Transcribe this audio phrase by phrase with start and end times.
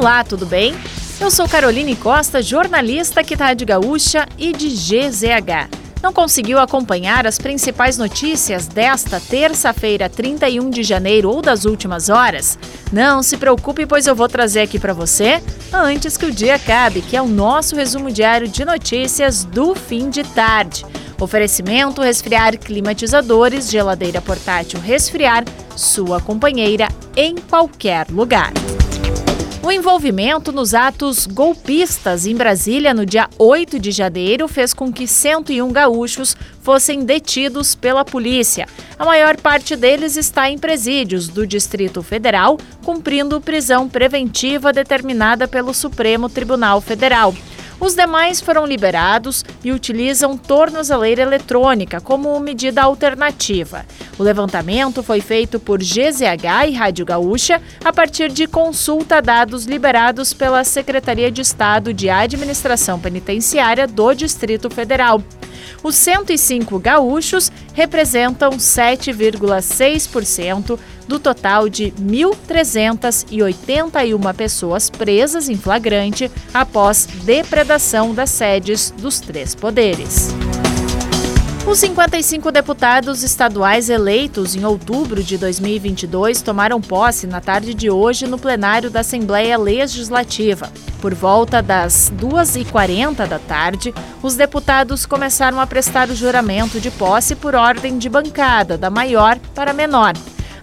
[0.00, 0.74] Olá, tudo bem?
[1.20, 5.68] Eu sou Caroline Costa, jornalista aqui da Rádio Gaúcha e de GZH.
[6.02, 12.58] Não conseguiu acompanhar as principais notícias desta terça-feira, 31 de janeiro ou das últimas horas?
[12.90, 17.02] Não se preocupe, pois eu vou trazer aqui para você antes que o dia acabe,
[17.02, 20.86] que é o nosso resumo diário de notícias do fim de tarde.
[21.20, 25.44] Oferecimento: resfriar climatizadores, geladeira portátil resfriar,
[25.76, 28.50] sua companheira em qualquer lugar.
[29.62, 35.06] O envolvimento nos atos golpistas em Brasília no dia 8 de janeiro fez com que
[35.06, 38.66] 101 gaúchos fossem detidos pela polícia.
[38.98, 45.74] A maior parte deles está em presídios do Distrito Federal, cumprindo prisão preventiva determinada pelo
[45.74, 47.34] Supremo Tribunal Federal.
[47.80, 53.86] Os demais foram liberados e utilizam tornozeleira eletrônica como medida alternativa.
[54.18, 59.64] O levantamento foi feito por GZH e Rádio Gaúcha a partir de consulta a dados
[59.64, 65.22] liberados pela Secretaria de Estado de Administração Penitenciária do Distrito Federal.
[65.82, 78.14] Os 105 gaúchos representam 7,6% do total de 1.381 pessoas presas em flagrante após depredação
[78.14, 80.28] das sedes dos três poderes.
[81.66, 88.26] Os 55 deputados estaduais eleitos em outubro de 2022 tomaram posse na tarde de hoje
[88.26, 90.72] no plenário da Assembleia Legislativa.
[91.00, 97.36] Por volta das 2h40 da tarde, os deputados começaram a prestar o juramento de posse
[97.36, 100.14] por ordem de bancada, da maior para a menor.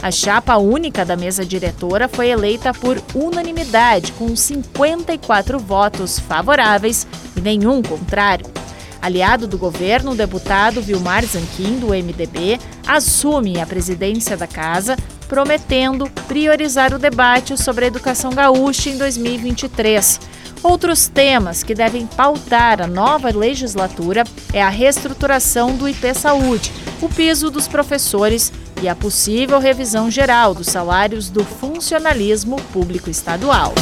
[0.02, 7.42] A chapa única da mesa diretora foi eleita por unanimidade, com 54 votos favoráveis e
[7.42, 8.57] nenhum contrário.
[9.02, 16.10] Aliado do governo, o deputado Vilmar Zanquim, do MDB, assume a presidência da casa, prometendo
[16.28, 20.20] priorizar o debate sobre a educação gaúcha em 2023.
[20.64, 26.72] Outros temas que devem pautar a nova legislatura é a reestruturação do IP Saúde,
[27.02, 33.74] o piso dos professores e a possível revisão geral dos salários do funcionalismo público estadual.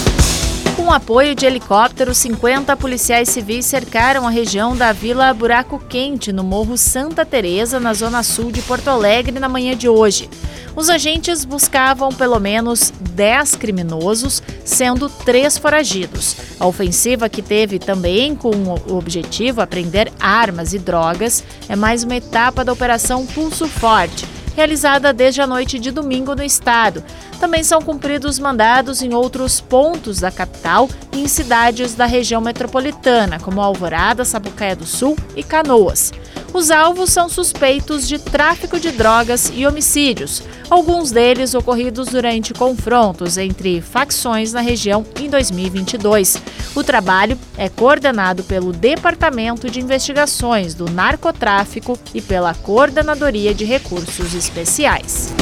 [0.75, 6.43] Com apoio de helicópteros, 50 policiais civis cercaram a região da Vila Buraco Quente, no
[6.43, 10.29] Morro Santa Teresa, na zona sul de Porto Alegre, na manhã de hoje.
[10.75, 16.35] Os agentes buscavam pelo menos 10 criminosos, sendo três foragidos.
[16.59, 22.65] A ofensiva, que teve também como objetivo apreender armas e drogas, é mais uma etapa
[22.65, 27.03] da Operação Pulso Forte realizada desde a noite de domingo no estado.
[27.39, 33.39] Também são cumpridos mandados em outros pontos da capital e em cidades da região metropolitana,
[33.39, 36.11] como Alvorada, Sapucaia do Sul e Canoas.
[36.55, 43.37] Os alvos são suspeitos de tráfico de drogas e homicídios, alguns deles ocorridos durante confrontos
[43.37, 46.41] entre facções na região em 2022.
[46.73, 54.33] O trabalho é coordenado pelo Departamento de Investigações do Narcotráfico e pela Coordenadoria de Recursos
[54.33, 55.33] Especiais.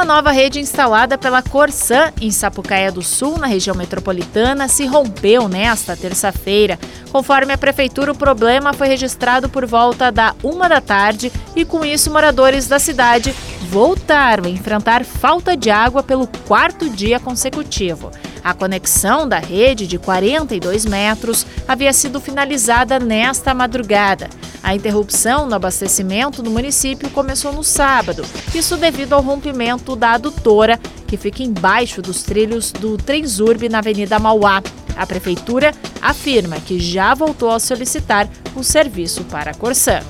[0.00, 5.46] Uma nova rede instalada pela Corsan em Sapucaia do Sul, na região metropolitana, se rompeu
[5.46, 6.78] nesta terça-feira.
[7.12, 11.84] Conforme a prefeitura, o problema foi registrado por volta da uma da tarde e, com
[11.84, 13.34] isso, moradores da cidade
[13.68, 18.10] voltaram a enfrentar falta de água pelo quarto dia consecutivo.
[18.42, 24.28] A conexão da rede de 42 metros havia sido finalizada nesta madrugada.
[24.62, 30.78] A interrupção no abastecimento no município começou no sábado, isso devido ao rompimento da adutora,
[31.06, 34.62] que fica embaixo dos trilhos do Transurb na Avenida Mauá.
[34.96, 40.00] A prefeitura afirma que já voltou a solicitar o serviço para a Corsã.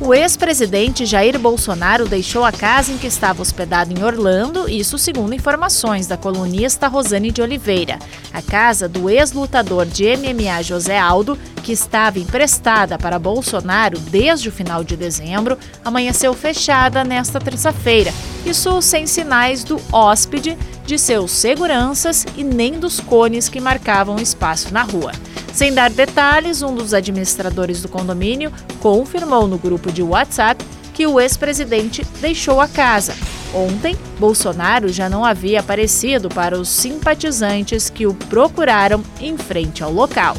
[0.00, 5.34] O ex-presidente Jair Bolsonaro deixou a casa em que estava hospedado em Orlando, isso segundo
[5.34, 7.98] informações da colunista Rosane de Oliveira.
[8.32, 14.52] A casa do ex-lutador de MMA José Aldo, que estava emprestada para Bolsonaro desde o
[14.52, 18.14] final de dezembro, amanheceu fechada nesta terça-feira.
[18.46, 20.56] Isso sem sinais do hóspede,
[20.86, 25.10] de seus seguranças e nem dos cones que marcavam o espaço na rua.
[25.52, 30.64] Sem dar detalhes, um dos administradores do condomínio confirmou no grupo de WhatsApp
[30.94, 33.14] que o ex-presidente deixou a casa.
[33.54, 39.92] Ontem, Bolsonaro já não havia aparecido para os simpatizantes que o procuraram em frente ao
[39.92, 40.36] local.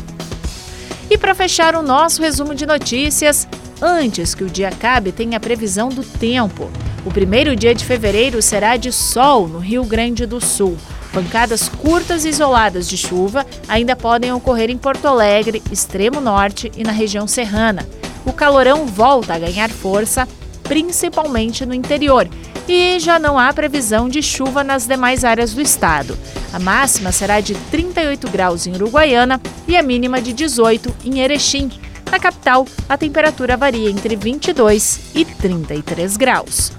[1.10, 3.48] E para fechar o nosso resumo de notícias,
[3.82, 6.70] antes que o dia acabe, tem a previsão do tempo.
[7.04, 10.78] O primeiro dia de fevereiro será de sol no Rio Grande do Sul.
[11.14, 16.84] Pancadas curtas e isoladas de chuva ainda podem ocorrer em Porto Alegre, extremo norte e
[16.84, 17.88] na região serrana.
[18.26, 20.28] O calorão volta a ganhar força
[20.70, 22.30] principalmente no interior,
[22.68, 26.16] e já não há previsão de chuva nas demais áreas do estado.
[26.54, 31.72] A máxima será de 38 graus em Uruguaiana e a mínima de 18 em Erechim.
[32.12, 36.79] Na capital, a temperatura varia entre 22 e 33 graus.